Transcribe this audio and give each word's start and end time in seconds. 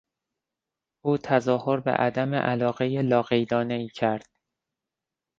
او 1.05 1.17
تظاهر 1.17 1.79
به 1.79 1.91
عدم 1.91 2.35
علاقهی 2.35 3.01
لاقیدانهای 3.01 3.87
کرد. 3.89 4.29